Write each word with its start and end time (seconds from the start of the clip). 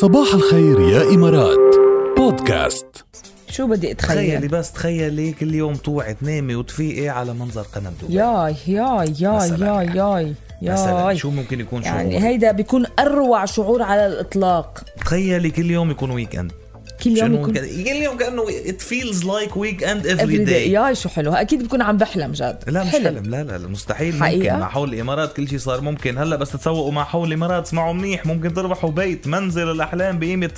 صباح 0.00 0.34
الخير 0.34 0.80
يا 0.80 1.02
إمارات. 1.14 1.76
بودكاست. 2.16 3.04
شو 3.48 3.66
بدي 3.66 3.94
تخيلي 3.94 4.36
اتخيل 4.36 4.48
بس 4.48 4.72
تخيلي 4.72 5.32
كل 5.32 5.54
يوم 5.54 5.74
توعي 5.74 6.14
تنامي 6.14 6.54
وتفيقي 6.54 7.08
على 7.08 7.32
منظر 7.34 7.62
قلب 7.62 7.92
دبي. 8.02 8.14
ياي 8.14 8.54
ياي 8.66 9.14
ياي 9.20 9.36
مثلاً 9.36 9.82
ياي 9.82 9.96
ياي 9.96 10.34
مثلا 10.62 11.00
ياي. 11.00 11.16
شو 11.16 11.30
ممكن 11.30 11.60
يكون 11.60 11.82
شعور؟ 11.82 11.96
يعني 11.96 12.24
هيدا 12.24 12.52
بيكون 12.52 12.86
أروع 12.98 13.44
شعور 13.44 13.82
على 13.82 14.06
الإطلاق. 14.06 14.84
تخيلي 15.00 15.50
كل 15.50 15.70
يوم 15.70 15.90
يكون 15.90 16.10
weekend 16.10 16.52
كل 17.02 17.18
يوم 17.18 17.34
يكون 17.34 17.54
كل 17.54 18.02
يوم 18.02 18.16
كأنه 18.16 18.44
it 18.66 18.80
feels 18.80 19.24
like 19.24 19.56
weekend 19.56 20.06
every. 20.06 20.44
day 20.44 20.72
ياي 20.72 20.94
شو 20.94 21.08
حلو. 21.08 21.32
أكيد 21.32 21.62
بكون 21.62 21.82
عم 21.82 21.96
بحلم 21.96 22.32
جد. 22.32 22.58
لا 22.66 22.84
مش 22.84 22.90
حلم. 22.90 23.24
لا 23.24 23.42
لا 23.42 23.58
لا، 23.58 23.68
مستحيل. 23.68 24.20
حقيقة؟ 24.20 24.36
ممكن 24.36 24.60
مع 24.60 24.68
حول 24.68 24.94
الإمارات 24.94 25.32
كل 25.36 25.48
شيء 25.48 25.58
صار 25.58 25.80
ممكن. 25.80 26.18
هلأ 26.18 26.36
بس 26.36 26.50
تتسوقوا 26.50 26.92
مع 26.92 27.04
حول 27.04 27.28
الإمارات 27.28 27.66
اسمعوا 27.66 27.92
منيح. 27.92 28.26
ممكن 28.26 28.54
تربحوا 28.54 28.90
بيت 28.90 29.26
منزل 29.26 29.70
الأحلام 29.70 30.18
بقيمة 30.18 30.50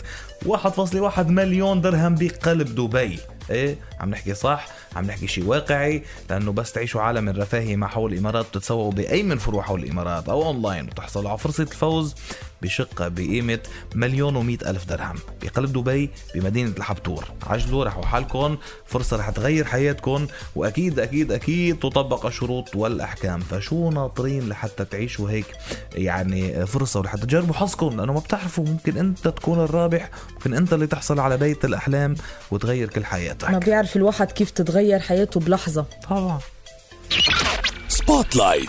1.1 0.47 1.29
مليون 1.29 1.81
درهم 1.81 2.15
بقلب 2.15 2.75
دبي. 2.75 3.19
إيه؟ 3.51 3.77
عم 4.01 4.11
نحكي 4.11 4.35
صح؟ 4.35 4.69
عم 4.97 5.05
نحكي 5.05 5.27
شيء 5.27 5.45
واقعي. 5.45 6.03
لأنه 6.31 6.53
بس 6.53 6.73
تعيشوا 6.73 7.01
عالم 7.01 7.29
الرفاهية 7.29 7.77
مع 7.77 7.87
حول 7.87 8.13
الإمارات 8.13 8.47
بتتسوقوا 8.47 8.93
بأي 8.93 9.23
من 9.23 9.39
فروع 9.39 9.63
حول 9.63 9.83
الإمارات 9.85 10.29
أو 10.29 10.43
أونلاين 10.43 10.85
وتحصلوا 10.85 11.31
على 11.31 11.39
فرصة 11.39 11.63
الفوز. 11.63 12.15
بشقة 12.63 13.09
بقيمة 13.09 13.59
مليون 13.95 14.37
ومئة 14.37 14.71
ألف 14.71 14.85
درهم. 14.85 15.17
بقلب 15.43 15.73
دبي 15.73 16.11
بمدينة 16.35 16.73
الحبتور. 16.77 17.25
عجلوا 17.47 17.85
رحوا 17.85 18.05
حالكم. 18.05 18.57
فرصة 18.87 19.17
رح 19.17 19.31
تغير 19.31 19.65
حياتكم. 19.65 20.27
وأكيد 20.57 20.99
أكيد 20.99 21.33
أكيد 21.33 21.79
تطبق 21.79 22.27
الشروط 22.27 22.77
والأحكام. 22.77 23.41
فشو 23.41 23.91
ناطرين 23.91 24.49
لحتى 24.49 24.85
تعيشوا 24.85 25.31
هيك؟ 25.31 25.47
يعني 25.95 26.67
فرصة 26.67 27.01
ولحتى 27.01 27.23
تجربوا 27.23 27.55
حظكم 27.55 27.97
لأنه 27.97 28.13
ما 28.13 28.21
بتعرفوا. 28.21 28.65
ممكن 28.65 28.99
أنت 28.99 29.29
تكون 29.29 29.61
الرابح 29.61 30.11
ممكن 30.33 30.55
أنت 30.55 30.73
اللي 30.73 30.87
تحصل 30.87 31.21
على 31.21 31.37
بيت 31.37 31.65
الأحلام 31.65 32.15
وتغير 32.51 32.89
كل 32.89 33.01
ما 33.01 33.07
حياتك 33.07 33.65
بيعرف 33.65 33.97
الواحد 33.97 34.33
كيف 34.33 34.51
تتغير 34.51 35.01
حياته 35.01 35.41
بلحظة. 35.41 35.87
طبعا. 36.11 36.39
spotlight 37.89 38.69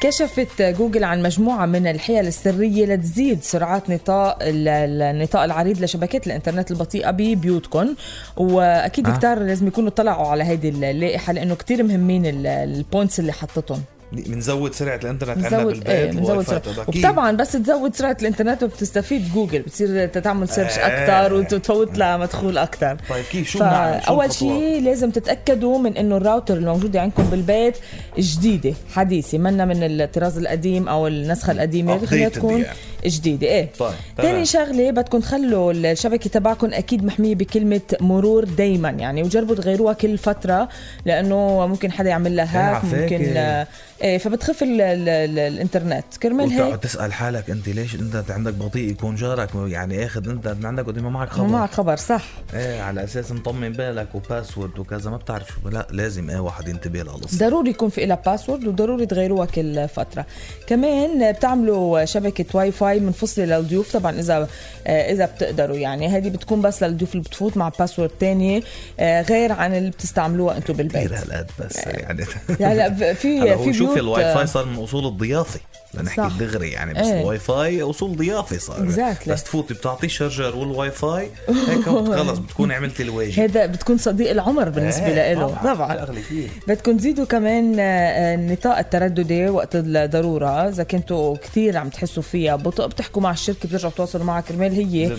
كشفت 0.00 0.62
جوجل 0.62 1.04
عن 1.04 1.22
مجموعة 1.22 1.66
من 1.66 1.86
الحيل 1.86 2.26
السرية 2.26 2.86
لتزيد 2.86 3.42
سرعات 3.42 3.90
نطاق 3.90 4.38
ال- 4.42 4.68
النطاق 5.02 5.42
العريض 5.42 5.82
لشبكات 5.82 6.26
الإنترنت 6.26 6.70
البطيئة 6.70 7.10
ببيوتكم 7.10 7.94
وأكيد 8.36 9.08
آه. 9.08 9.16
كتار 9.16 9.38
لازم 9.38 9.66
يكونوا 9.66 9.90
طلعوا 9.90 10.26
على 10.26 10.44
هيدي 10.44 10.68
اللائحة 10.68 11.32
لأنه 11.32 11.54
كتير 11.54 11.82
مهمين 11.82 12.26
ال- 12.26 12.46
ال 12.46 12.57
points 12.57 13.20
اللي 13.20 13.32
حطتهم 13.32 13.82
بنزود 14.12 14.74
سرعة 14.74 15.00
الإنترنت 15.04 15.44
عندنا 15.44 15.64
بالبيت 15.64 15.88
إيه 15.88 16.10
بنزود. 16.10 16.62
وطبعا 16.88 17.32
بس 17.32 17.52
تزود 17.52 17.94
سرعة 17.94 18.16
الإنترنت 18.20 18.62
وبتستفيد 18.62 19.32
جوجل 19.34 19.58
بتصير 19.62 20.06
تعمل 20.06 20.48
search 20.48 20.78
إيه. 20.78 20.86
أكثر 20.86 21.34
وتفوت 21.34 21.98
لها 21.98 22.16
مدخول 22.16 22.58
أكثر 22.58 22.96
طيب 23.10 23.24
كيف 23.24 23.50
شو 23.50 23.58
بنعمل 23.58 23.96
الخطوات؟ 23.96 24.32
شيء 24.32 24.82
لازم 24.82 25.10
تتأكدوا 25.10 25.78
من 25.78 25.96
إنه 25.96 26.16
الراوتر 26.16 26.54
الموجوده 26.56 27.00
عندكم 27.00 27.22
بالبيت 27.22 27.76
جديدة 28.18 28.74
حديثة 28.92 29.38
منا 29.38 29.64
من 29.64 29.82
الطراز 29.82 30.38
القديم 30.38 30.88
أو 30.88 31.06
النسخة 31.06 31.50
القديمة 31.52 32.06
خليها 32.06 32.28
تكون. 32.28 32.64
جديدة 33.06 33.46
إيه 33.46 33.68
طيب. 33.78 33.92
تاني 34.16 34.44
شغلة 34.46 34.90
بدكم 34.90 35.20
تخلوا 35.20 35.72
الشبكة 35.72 36.30
تبعكم 36.30 36.74
أكيد 36.74 37.04
محمية 37.04 37.34
بكلمة 37.34 37.80
مرور 38.00 38.44
دايما 38.44 38.90
يعني 38.90 39.22
وجربوا 39.22 39.54
تغيروها 39.54 39.92
كل 39.92 40.18
فترة 40.18 40.68
لأنه 41.06 41.66
ممكن 41.66 41.92
حدا 41.92 42.08
يعمل 42.10 42.36
لها 42.36 42.76
hack. 42.76 42.84
ممكن 42.84 43.36
إيه 43.36 43.66
فبتخف 44.00 44.62
ال 44.62 44.80
ال 44.80 45.08
ال 45.08 45.38
الإنترنت. 45.38 46.04
كرمال 46.22 46.50
هيك. 46.50 46.76
تسأل 46.76 47.12
حالك 47.12 47.50
أنت 47.50 47.68
ليش 47.68 47.94
أنت 47.94 48.30
عندك 48.30 48.54
بطيء 48.54 48.90
يكون 48.90 49.14
جارك 49.14 49.48
يعني 49.54 50.06
آخذ 50.06 50.28
أنت 50.28 50.48
من 50.48 50.66
عندك 50.66 50.86
قد 50.86 50.98
ما 50.98 51.10
معك 51.10 51.28
ما 51.28 51.34
خبر. 51.34 51.46
معك 51.48 51.70
خبر 51.70 51.96
صح. 51.96 52.24
إيه 52.54 52.80
على 52.80 53.04
أساس 53.04 53.32
مطمن 53.32 53.72
بالك 53.72 54.14
و 54.14 54.21
password 54.21 54.78
وكذا 54.78 55.10
ما 55.10 55.16
بتعرف 55.16 55.48
لا 55.72 55.86
لازم 55.90 56.30
إيه 56.30 56.38
واحد 56.40 56.68
ينتبه 56.68 57.02
للقصه 57.02 57.38
ضروري 57.38 57.70
يكون 57.70 57.88
في 57.88 58.06
لها 58.06 58.22
password 58.26 58.66
وضروري 58.66 59.06
تغيروها 59.06 59.46
كل 59.46 59.88
فترة. 59.88 60.26
كمان 60.66 61.32
بتعملوا 61.32 62.04
شبكة 62.04 62.44
واي 62.54 62.72
فاي 62.72 63.00
منفصله 63.00 63.44
للضيوف 63.44 63.96
طبعا 63.96 64.12
إذا 64.20 64.48
آه، 64.86 65.12
إذا 65.12 65.24
بتقدروا 65.26 65.76
يعني. 65.76 66.08
هذه 66.08 66.28
بتكون 66.28 66.60
بس 66.62 66.82
للضيوف 66.82 67.12
اللي 67.12 67.22
بتفوت 67.24 67.56
مع 67.56 67.68
password 67.78 68.10
تانية 68.20 68.62
آه، 69.00 69.22
غير 69.22 69.52
عن 69.52 69.74
اللي 69.74 69.90
بتستعملوها 69.90 70.56
أنتم 70.56 70.74
بالبيت. 70.74 71.06
كثير 71.12 71.18
هالقد 71.18 71.50
بس 71.60 71.76
يعني. 71.76 72.24
لا 72.60 72.74
لا 72.74 73.14
في 73.14 73.38
هلا 73.40 73.56
في 73.56 73.72
هو 73.90 73.94
شوف 73.96 74.04
بيوت 74.04 74.18
الواي 74.18 74.34
فاي 74.34 74.46
صار 74.46 74.66
من 74.66 74.82
أصول 74.82 75.06
الضيافة. 75.06 75.60
لنحكي. 75.94 76.38
دغري 76.38 76.70
يعني 76.70 76.94
بس 76.94 77.06
إيه. 77.06 77.20
الواي 77.20 77.38
فاي 77.38 77.82
أصول 77.82 78.16
ضيافة 78.16 78.58
صار. 78.58 78.76
Exactly. 78.88 79.28
بس 79.28 79.44
تفوتي 79.44 79.74
بتعطيه 79.74 80.08
charger 80.08 80.56
وال 80.56 80.90
Wi-Fi 80.90 81.28
هيك 81.68 81.84
خلص 82.18 82.38
بتكون 82.38 82.72
عملتي 82.72 83.02
الواجب. 83.02 83.40
هذا 83.40 83.66
بتكون 83.66 83.98
صديق 83.98 84.30
العمر 84.30 84.68
بالنسبة 84.68 85.06
إيه، 85.06 85.34
له 85.34 85.46
طبعا. 85.74 86.04
كثير 86.04 86.48
بدكم 86.68 86.96
تزيدوا 86.96 87.24
كمان 87.24 87.76
آه، 87.78 87.82
آه، 87.82 88.34
النطاق 88.34 88.78
الترددي 88.78 89.48
وقت 89.48 89.68
الضرورة. 89.74 90.68
إذا 90.68 90.82
كنتوا 90.82 91.36
كثير 91.36 91.76
عم 91.76 91.88
تحسوا 91.88 92.22
فيها 92.22 92.56
بطء 92.56 92.86
بتحكوا 92.86 93.22
مع 93.22 93.30
الشركة 93.30 93.68
بترجعوا 93.68 93.92
تواصلوا 93.96 94.24
معها 94.24 94.40
كرمال 94.40 94.72
هي 94.72 95.16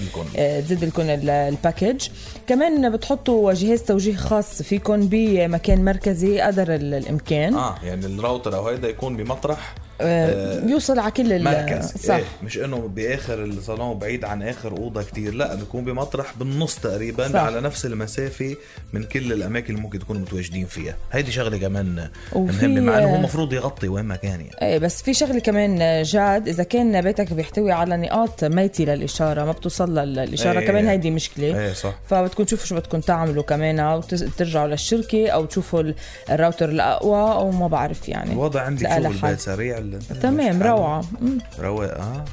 تزيد 0.62 0.86
لكم 0.86 1.02
ال- 1.02 1.30
ال 1.30 1.40
package 1.40 2.08
كمان 2.48 2.92
بتحطوا 2.92 3.54
جهاز 3.54 3.82
توجيه 3.82 4.16
خاص 4.16 4.62
فيكم 4.62 5.00
بمكان 5.08 5.86
مركزي 5.86 6.40
قدر 6.42 6.76
ال- 6.76 6.94
الإمكان. 6.94 7.56
آه 7.56 7.76
يعني 7.84 8.06
الراوتر 8.06 8.56
هيدا 8.70 8.90
يكون 8.90 9.18
بمطرح 9.18 9.76
آه، 10.02 10.66
يوصل 10.70 11.00
على 11.00 11.12
كل 11.12 11.44
مركز. 11.44 11.86
صح. 11.98 12.16
إيه 12.16 12.24
مش 12.44 12.58
إنه 12.58 12.78
بآخر 12.96 13.44
الصالون 13.44 14.00
بعيد 14.00 14.26
عن 14.26 14.44
آخر 14.44 14.72
أوضة 14.78 15.04
كتير 15.04 15.34
لا 15.34 15.56
بيكون 15.56 15.84
بمطرح 15.86 16.34
بالنص 16.40 16.76
تقريبا 16.76 17.28
صح. 17.28 17.36
على 17.40 17.62
نفس 17.62 17.86
المسافة 17.86 18.56
من 18.94 19.04
كل 19.04 19.34
الأماكن 19.34 19.70
اللي 19.74 19.82
ممكن 19.82 20.00
تكونوا 20.00 20.22
متواجدين 20.22 20.66
فيها. 20.66 20.96
هيدي 21.12 21.32
شغلة 21.32 21.58
كمان 21.58 22.10
مهمة 22.36 22.82
مع 22.82 22.98
إنه 22.98 23.12
هو 23.12 23.16
المفروض 23.16 23.54
يغطي 23.54 23.88
وين 23.88 24.06
ما 24.06 24.16
كان 24.16 24.32
يعني. 24.32 24.52
إيه 24.62 24.78
بس 24.78 25.02
في 25.02 25.14
شغلة 25.14 25.40
كمان 25.40 26.04
جاد 26.04 26.48
إذا 26.48 26.64
كان 26.64 27.02
بيتك 27.02 27.34
بيحتوي 27.34 27.72
على 27.72 27.98
نقاط 27.98 28.44
ميتة 28.44 28.84
للإشارة 28.84 29.46
ما 29.46 29.52
بتوصل 29.52 30.00
للإشارة 30.00 30.60
إيه. 30.60 30.68
كمان 30.68 30.88
هيدي 30.88 31.12
مشكلة. 31.12 31.60
إيه 31.60 31.74
صح. 31.74 31.96
فبتكون 32.10 32.46
تشوفوا 32.46 32.66
شو 32.66 32.76
بدكم 32.76 33.00
تعملوا 33.00 33.44
كمان 33.44 33.80
وترجعوا 33.80 34.68
للشركة 34.68 35.30
أو 35.30 35.46
تشوفوا 35.46 35.82
ال- 35.82 35.96
الراوتر 36.32 36.70
الأقوى 36.70 37.22
أو 37.34 37.52
ما 37.52 37.68
بعرف 37.68 38.10
يعني. 38.10 38.32
الوضع 38.32 38.66
حل. 38.66 39.04
بالبيت 39.22 39.40
سريع 39.40 39.78
ال- 39.94 40.20
تمام 40.20 40.64
روعة. 40.64 41.04
مم. 41.22 41.38
رواق 41.60 41.98
آه. 41.98 42.26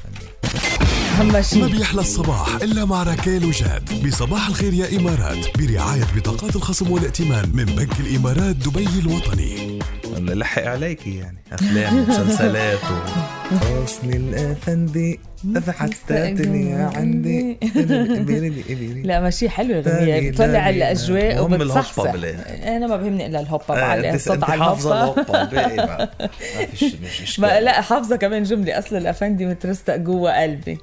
اهم 1.19 1.31
ما 1.31 1.41
شيء 1.41 1.67
بيحلى 1.67 2.01
الصباح 2.01 2.55
إلا 2.55 2.85
مع 2.85 3.03
ركال 3.03 3.45
وجاد. 3.45 4.07
بصباح 4.07 4.47
الخير 4.47 4.73
يا 4.73 4.97
إمارات. 4.99 5.57
برعاية 5.57 6.03
بطاقات 6.15 6.55
الخصم 6.55 6.91
والائتمان 6.91 7.49
من 7.53 7.65
بنك 7.65 7.99
الإمارات 7.99 8.55
دبي 8.55 8.99
الوطني. 8.99 9.79
لحق 10.17 10.63
عليكي 10.63 11.15
يعني. 11.17 11.37
أفلام 11.51 11.97
ومسلسلات 11.97 12.79
و... 12.83 12.95
حسن 13.57 14.09
الافندي 14.13 15.19
افحستاتني 15.57 16.69
يا 16.71 16.91
عندي. 16.95 17.57
لا 19.03 19.19
ماشي 19.19 19.49
حلوة 19.49 19.79
الأغنية. 19.79 20.31
بتطلع 20.31 20.69
الأجواء 20.69 21.43
وبتصحصح. 21.43 22.13
أنا 22.63 22.87
ما 22.87 22.97
بهمني 22.97 23.25
إلا 23.25 23.39
الهوبا 23.39 23.63
آه، 23.69 23.95
انت 23.95 24.15
الصوت 24.15 24.43
على 24.43 24.63
حافظة 24.63 25.03
الهوبا. 25.03 25.43
باقي 25.43 25.75
ما 25.77 26.09
فيش 26.75 26.95
مش 26.95 27.21
إشكال. 27.23 27.41
ما 27.41 27.59
لا 27.61 27.81
حافظة 27.81 28.15
كمان 28.15 28.43
جملة 28.43 28.79
أصل 28.79 28.95
الافندي 28.97 29.45
مترستق 29.45 29.95
جوا 29.95 30.41
قلبي. 30.43 30.77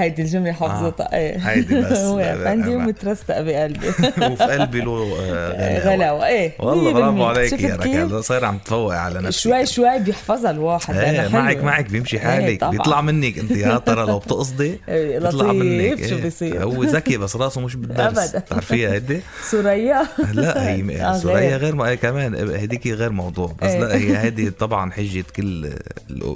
هيدي 0.00 0.22
الجملة 0.22 0.52
حافظتها 0.52 1.16
إيه 1.16 1.36
هيدي 1.38 1.80
بس. 1.80 1.92
افندي 1.98 2.70
ما- 2.70 2.76
ومترستق 2.84 3.40
بقلبي 3.40 3.88
وفي 4.32 4.42
قلبي 4.44 4.80
له 4.80 5.16
آه، 5.22 5.88
غلاوة 5.94 6.26
إيه 6.26 6.52
والله 6.58 6.92
برافو 6.92 7.18
100%. 7.18 7.22
عليك 7.28 7.52
يا؟ 7.62 7.76
ركال 7.76 8.24
صاير 8.24 8.44
عم 8.44 8.58
تفوق 8.58 8.94
على 8.94 9.20
نفسك 9.20 9.40
شوي 9.42 9.66
شوي 9.66 9.98
بيحفظها 9.98 10.50
الواحد 10.50 10.96
إيه. 10.96 11.28
معك 11.28 11.56
معك 11.56 11.90
بيمشي 11.90 12.16
إيه، 12.16 12.22
حالك. 12.22 12.64
بيطلع 12.64 13.00
منك 13.00 13.38
أنت 13.38 13.50
يا 13.50 13.78
ترى 13.78 14.06
لو 14.06 14.18
بتقصدي 14.18 14.80
إيه، 14.88 15.18
بيطلع 15.18 15.52
منك 15.52 16.06
شو 16.06 16.14
إيه. 16.16 16.22
بيصير. 16.22 16.62
هو 16.64 16.84
ذكي 16.84 17.16
بس 17.16 17.36
راسه 17.36 17.60
مش 17.60 17.74
بالدرس 17.76 18.18
أبداً. 18.18 18.38
بتعرفيها 18.38 18.92
هيدي 18.92 19.20
سوريا 19.50 20.02
لا 20.32 20.68
هي 20.68 21.02
آه، 21.02 21.18
سوريا 21.18 21.38
غير. 21.48 21.58
غير 21.58 21.74
ما 21.74 21.94
كمان 21.94 22.34
هديك 22.34 22.86
غير 22.86 23.10
موضوع 23.12 23.52
بس 23.62 23.70
إيه. 23.70 23.80
لا 23.80 23.94
هي 23.96 24.16
هذه 24.16 24.52
طبعا 24.58 24.90
حجة 24.90 25.24
كل 25.36 25.70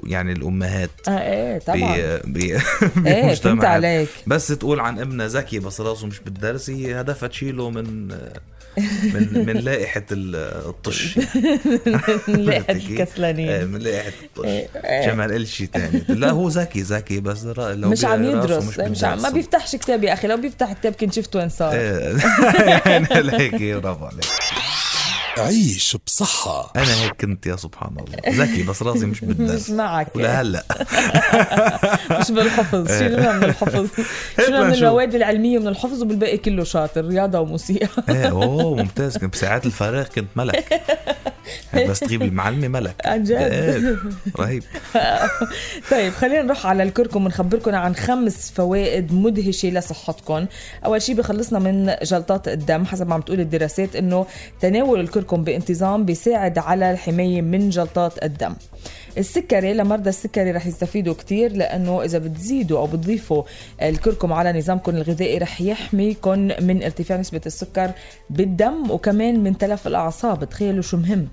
يعني 0.06 0.32
الأمهات 0.32 0.90
آه 1.08 1.10
إيه 1.10 1.58
طبعا 1.58 1.96
فهمت. 3.56 3.64
عليك 3.64 4.08
بس 4.26 4.46
تقول 4.48 4.80
عن 4.80 4.98
ابنها 4.98 5.26
ذكي 5.28 5.58
بس 5.58 5.80
راسه 5.80 6.06
مش 6.06 6.20
بالدرس 6.20 6.70
هي 6.70 7.00
هدفها 7.00 7.28
تشيله 7.28 7.70
من 7.70 8.08
من 9.14 9.44
من 9.46 9.56
لائحه 9.56 10.02
ال- 10.12 10.36
الطش 10.68 11.14
كيف؟ 11.14 11.36
إيه، 12.28 12.64
الكسلانين 12.70 13.64
من 13.68 13.78
لائحه 13.80 14.12
الطش 14.22 14.44
إيه، 14.44 14.68
إيه. 14.84 15.00
عشان 15.02 15.16
ما 15.16 15.26
نقول 15.26 15.48
شيء 15.48 15.66
ثاني 15.74 16.02
لا 16.08 16.30
هو 16.30 16.48
ذكي 16.48 16.80
ذكي 16.82 17.20
بس 17.20 17.44
لو 17.44 17.90
مش 17.90 18.04
عم 18.04 18.24
يدرس 18.24 18.64
مش 18.64 18.78
مش 18.78 19.04
عم 19.04 19.22
ما. 19.22 19.30
بيفتحش 19.30 19.76
كتاب 19.76 20.04
يا 20.04 20.12
أخي 20.12 20.28
لو 20.28 20.36
بيفتح 20.36 20.72
كتاب 20.72 20.92
كنت 20.92 21.12
شفت 21.12 21.36
وين 21.36 21.48
صار 21.48 21.72
إيه 21.72 22.16
يعني 22.86 23.06
هيك 23.38 23.62
برافو 23.82 24.04
عليك 24.04 24.24
عيش 25.38 25.96
بصحة. 26.06 26.72
أنا 26.76 26.94
هيك 26.94 27.12
كنت 27.20 27.46
يا 27.46 27.56
سبحان 27.56 27.96
الله. 27.98 28.44
ذكي 28.44 28.62
بس 28.62 28.82
راسي 28.82 29.06
مش 29.06 29.20
بالدرس 29.24 29.62
مش 29.62 29.70
معك. 29.70 30.16
ولا 30.16 30.40
هلا. 30.40 30.64
مش 32.20 32.30
بالحفظ. 32.30 32.98
شيلنا 32.98 33.32
من 33.38 33.44
الحفظ 33.44 33.88
شيلنا 34.40 34.64
من. 34.64 34.74
المواد 34.74 35.14
العلمية 35.14 35.58
من 35.58 35.68
الحفظ 35.68 36.02
وبالباقي 36.02 36.38
كله 36.38 36.64
شاطر. 36.64 37.04
رياضة 37.04 37.40
وموسيقى. 37.40 38.02
إيه 38.08 38.30
أوه 38.30 38.74
ممتاز. 38.76 39.18
كنت 39.18 39.32
بساعات 39.32 39.66
الفراغ 39.66 40.06
كنت 40.06 40.28
ملك. 40.36 40.82
بس 41.74 42.00
تغيب 42.00 42.22
المعلمة 42.22 42.68
ملك. 42.68 42.94
عن 43.04 43.22
جد. 43.22 43.98
رهيب. 44.36 44.62
طيب 45.90 46.12
خلينا 46.12 46.42
نروح 46.42 46.66
على 46.66 46.82
الكركم 46.82 47.24
ونخبركم 47.24 47.74
عن 47.74 47.94
خمس 47.94 48.52
فوائد 48.56 49.12
مدهشة 49.12 49.68
لصحتكم. 49.68 50.46
أول 50.84 51.02
شيء 51.02 51.14
بخلصنا 51.14 51.58
من 51.58 51.94
جلطات 52.02 52.48
الدم 52.48 52.84
حسب 52.84 53.08
ما 53.08 53.14
عم 53.14 53.20
تقول 53.20 53.40
الدراسات 53.40 53.96
إنه 53.96 54.26
تناول 54.60 55.00
الكركم 55.00 55.44
بانتظام 55.44 56.04
بيساعد 56.04 56.58
على 56.58 56.90
الحماية 56.90 57.42
من 57.42 57.70
جلطات 57.70 58.24
الدم. 58.24 58.54
السكري 59.18 59.74
لمرضى 59.74 60.08
السكري 60.08 60.50
رح 60.50 60.66
يستفيدوا 60.66 61.14
كتير 61.14 61.52
لأنه 61.52 62.02
إذا 62.02 62.18
بتزيدوا 62.18 62.78
أو 62.78 62.86
بتضيفوا 62.86 63.42
الكركم 63.82 64.32
على 64.32 64.52
نظامكم 64.52 64.96
الغذائي 64.96 65.38
رح 65.38 65.60
يحميكم 65.60 66.38
من 66.38 66.82
ارتفاع 66.82 67.16
نسبة 67.18 67.40
السكر 67.46 67.90
بالدم 68.30 68.90
وكمان 68.90 69.42
من 69.42 69.58
تلف 69.58 69.86
الأعصاب. 69.86 70.44
تخيلوا 70.44 70.82
شو 70.82 70.96
مهم. 70.96 71.28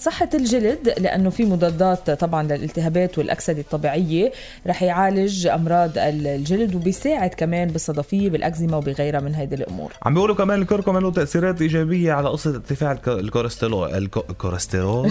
صحة 0.00 0.28
الجلد 0.34 0.94
لأنه 0.98 1.30
في 1.30 1.44
مضادات 1.44 2.10
طبعا 2.10 2.42
للالتهابات 2.42 3.18
والأكسدة 3.18 3.60
الطبيعية 3.60 4.32
رح 4.66 4.82
يعالج 4.82 5.46
أمراض 5.46 5.90
الجلد 5.96 6.74
وبيساعد 6.74 7.30
كمان 7.30 7.68
بالصدفية 7.68 8.30
بالأكزيما 8.30 8.76
وبغيرها 8.76 9.20
من 9.20 9.34
هيدي 9.34 9.54
الأمور. 9.54 9.92
عم 10.02 10.14
بيقولوا 10.14 10.34
كمان 10.36 10.62
الكركم 10.62 10.98
له 10.98 11.10
تأثيرات 11.10 11.62
إيجابية 11.62 12.12
على 12.12 12.28
قصة 12.28 12.50
ارتفاع 12.50 12.92
الك- 12.92 13.08
الكوليسترول 13.08 13.88
الكو- 13.90 14.30
الكوليسترول 14.30 15.10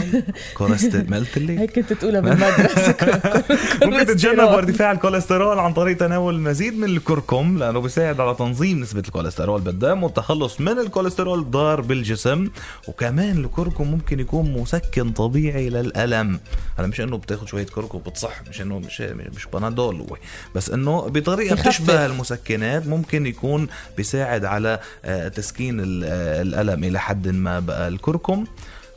كوليسترول 0.57 1.09
ما 1.09 1.17
قلت 1.17 1.37
لي 1.37 1.59
هيك 1.59 1.79
كنت 1.79 1.93
تقولها 1.93 2.21
بالمدرسة. 2.21 2.95
ممكن 3.83 4.05
تتجنبوا 4.05 4.55
ارتفاع 4.57 4.91
الكوليسترول 4.91 5.59
عن 5.59 5.73
طريق 5.73 5.97
تناول 5.97 6.39
مزيد 6.39 6.73
من 6.77 6.83
الكركم 6.83 7.57
لأنه 7.57 7.79
بيساعد 7.79 8.19
على 8.19 8.35
تنظيم 8.35 8.79
نسبة 8.81 8.99
الكوليسترول 9.07 9.61
بالدم 9.61 10.03
والتخلص 10.03 10.61
من 10.61 10.79
الكوليسترول 10.79 11.39
الضار 11.39 11.81
بالجسم 11.81 12.47
وكمان 12.87 13.37
الكركم 13.45 13.91
ممكن 13.91 14.19
يكون 14.19 14.53
مسكن 14.75 15.11
طبيعي 15.11 15.69
للألم. 15.69 16.39
هلا 16.77 16.87
مش 16.87 17.01
إنه 17.01 17.17
بتاخذ 17.17 17.45
شوية 17.45 17.65
كركم 17.65 17.97
بتصح 17.99 18.41
مش 18.49 18.61
إنه 18.61 18.79
مش 18.79 19.01
مش 19.01 19.45
بنادول 19.53 20.17
بس 20.55 20.69
إنه 20.69 21.01
بطريقة. 21.01 21.55
بتشبه 21.55 22.05
المسكنات 22.05 22.87
ممكن 22.87 23.25
يكون 23.25 23.67
بيساعد 23.97 24.45
على 24.45 24.79
آه، 25.05 25.27
تسكين 25.27 25.79
آه، 25.79 26.41
الألم 26.41 26.83
إلى 26.83 26.99
حد 26.99 27.27
ما 27.27 27.59
بقى. 27.59 27.87
الكركم 27.87 28.45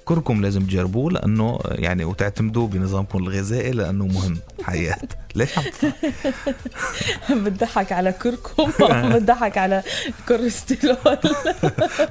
كركم 0.05 0.43
لازم 0.43 0.63
تجربوه 0.67 1.13
لأنه 1.13 1.59
يعني 1.65 2.05
وتعتمدوه 2.05 2.69
بنظامكم 2.69 3.19
الغذائي 3.19 3.71
لأنه 3.71 4.07
مهم 4.07 4.39
حياة. 4.63 4.99
ليش؟ 5.35 5.59
عم 5.59 5.65
تضحك؟ 5.81 7.33
بتضحك 7.33 7.93
على 7.93 8.13
كركم 8.13 8.71
بتضحك 9.15 9.59
على 9.59 9.83
كوليسترول. 10.29 11.19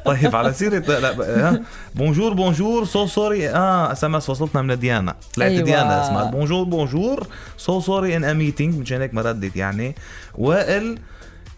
طيب 0.05 0.35
على 0.35 0.53
سيرة 0.53 0.79
لا 0.99 1.61
بونجور 1.95 2.33
بونجور 2.33 2.85
سو 2.85 3.07
سوري. 3.07 3.49
آه 3.49 3.91
اس 3.91 4.03
ام 4.03 4.15
اس 4.15 4.29
وصلتنا 4.29 4.61
من 4.61 4.79
ديانا. 4.79 5.15
طلعت 5.35 5.51
أيوة. 5.51 5.63
ديانا 5.63 6.05
اسمها. 6.05 6.23
بونجور 6.23 6.63
بونجور 6.63 7.27
سو 7.57 7.79
سوري 7.79 8.15
ان 8.17 8.23
ا 8.23 8.33
ميتينج 8.33 8.79
مشان 8.79 9.01
هيك 9.01 9.13
ما 9.13 9.21
ردت 9.21 9.55
يعني. 9.55 9.95
وائل 10.37 10.99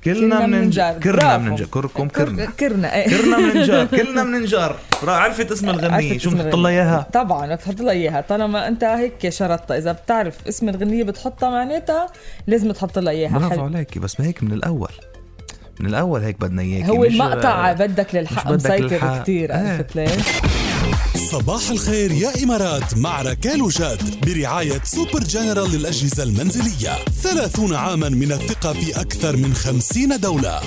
كلنا 0.04 0.46
مننجر 0.48 0.92
كرنا 1.04 1.20
برافو. 1.38 1.44
مننجر 1.44 1.66
كركم 1.66 2.08
كرنا. 2.08 2.46
كرنا 2.46 3.06
كرنا 3.08 3.38
مننجر 3.38 3.86
كلنا 3.98 4.24
مننجر 4.24 4.76
را- 5.04 5.12
عرفت 5.12 5.52
اسم 5.52 5.70
الغنية. 5.70 5.96
عرفت 6.10 6.18
شو 6.22 6.30
بنحط 6.30 6.56
لها 6.56 6.72
إياها؟ 6.72 7.08
طبعا 7.14 7.56
بتحط 7.56 7.82
لها 7.82 7.92
إياها. 7.94 8.22
طالما 8.22 8.68
أنت 8.68 8.84
هيك 8.84 9.30
شرطتها 9.30 9.78
إذا 9.78 9.92
بتعرف 9.92 10.48
اسم 10.48 10.70
الغنية 10.70 11.04
بتحطها 11.04 11.50
معناتها 11.50 12.08
لازم 12.48 12.72
تحط 12.72 13.00
لها 13.00 13.14
إياها. 13.14 13.38
برافو. 13.38 13.62
عليكي 13.66 14.00
بس 14.00 14.20
ما 14.20 14.26
هيك 14.26 14.44
من 14.44 14.52
الأول. 14.54 14.92
من 15.80 15.90
الأول 15.90 16.22
هيك 16.22 16.40
بدنا 16.40 16.62
إياكي 16.62 16.90
هو 16.90 17.04
المقطع 17.06 17.72
بدك 17.74 18.16
للحق 18.16 18.52
مسيطر. 18.52 19.20
كتير 19.22 19.54
إيه. 19.54 19.58
عرفت 19.58 19.96
ليش؟ 19.96 20.12
صباح 21.32 21.70
الخير 21.70 22.12
يا 22.12 22.44
إمارات 22.44 22.98
مع 22.98 23.22
ركال 23.22 23.62
وجاد 23.62 24.26
برعاية 24.26 24.82
سوبر 24.84 25.20
جنرال 25.20 25.72
للأجهزة 25.72 26.24
المنزلية 26.24 26.92
ثلاثون 27.22 27.76
عاما 27.76 28.10
من 28.10 28.32
الثقة 28.32 28.74
في 28.74 29.02
أكثر 29.02 29.38
من 29.38 29.54
خمسين 29.54 30.20
دولة 30.20 30.60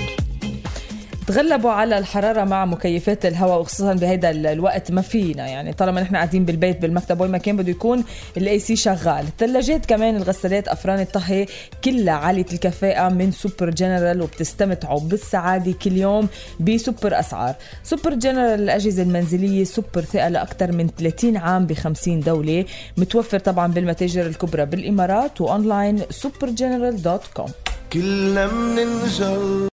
تغلبوا 1.32 1.70
على 1.70 1.98
الحرارة 1.98 2.44
مع 2.44 2.64
مكيفات 2.64 3.26
الهواء 3.26 3.60
وخصوصا 3.60 3.92
ال- 3.92 4.46
الوقت 4.46 4.90
ما 4.92 5.02
فينا 5.02 5.46
يعني. 5.46 5.72
طالما 5.72 6.00
نحن 6.00 6.16
قاعدين 6.16 6.44
بالبيت 6.44 6.78
بالمكتب 6.82 7.20
وين 7.20 7.30
ما 7.30 7.38
كان 7.38 7.56
بده 7.56 7.70
يكون 7.70 8.04
ال 8.36 8.58
AC 8.58 8.76
شغال. 8.76 9.24
الثلاجات 9.26 9.86
كمان 9.86 10.16
الغسالات 10.16 10.68
أفران 10.68 11.00
الطهي 11.00 11.46
كلها 11.84 12.14
عالية 12.14 12.46
الكفاءة 12.52 13.08
من 13.08 13.32
سوبر 13.32 13.70
جنرال 13.70 14.22
وبتستمتعوا 14.22 15.00
بالسعادة 15.00 15.72
كل 15.72 15.92
يوم 15.96 16.28
بسوبر 16.60 17.18
أسعار. 17.20 17.54
سوبر 17.84 18.14
جنرال 18.14 18.60
الأجهزة 18.60 19.02
المنزلية 19.02 19.64
سوبر 19.64 20.00
ثقة 20.00 20.28
لأكثر 20.28 20.72
من 20.72 20.88
30 20.98 21.36
عام 21.36 21.66
ب 21.66 21.72
50 21.72 22.20
دولة 22.20 22.64
متوفر 22.96 23.38
طبعا 23.38 23.72
بالمتاجر 23.72 24.26
الكبرى 24.26 24.64
بالإمارات 24.66 25.40
وأونلاين 25.40 26.02
سوبر 26.10 26.50
جنرال 26.50 27.02
dot 27.02 27.26
com. 27.34 27.48
كلنا 27.92 28.46
مننجر 28.46 29.68